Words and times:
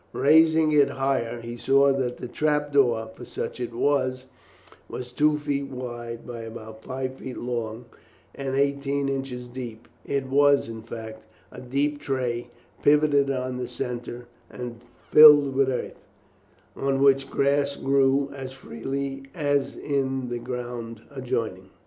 Raising 0.13 0.71
it 0.71 0.89
higher, 0.89 1.41
he 1.41 1.55
saw 1.55 1.93
that 1.93 2.17
the 2.17 2.27
trap 2.27 2.73
door 2.73 3.11
for 3.13 3.23
such 3.23 3.59
it 3.59 3.71
was 3.71 4.25
was 4.89 5.11
two 5.11 5.37
feet 5.37 5.67
wide 5.67 6.25
by 6.25 6.39
about 6.41 6.81
five 6.83 7.17
feet 7.19 7.37
long 7.37 7.85
and 8.33 8.55
eighteen 8.55 9.07
inches 9.07 9.47
deep; 9.47 9.87
it 10.03 10.25
was, 10.25 10.67
in 10.69 10.81
fact, 10.81 11.27
a 11.51 11.61
deep 11.61 11.99
tray 12.01 12.47
pivoted 12.81 13.29
on 13.29 13.57
the 13.57 13.67
centre 13.67 14.25
and 14.49 14.83
filled 15.11 15.53
with 15.55 15.69
earth, 15.69 16.03
on 16.75 17.03
which 17.03 17.29
grass 17.29 17.75
grew 17.75 18.31
as 18.35 18.53
freely 18.53 19.25
as 19.35 19.75
in 19.77 20.29
the 20.29 20.39
ground 20.39 21.03
adjoining. 21.11 21.69